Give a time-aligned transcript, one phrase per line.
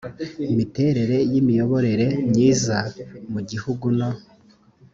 [0.57, 2.77] miterere y imiyoborere myiza
[3.31, 4.11] mu gihugu no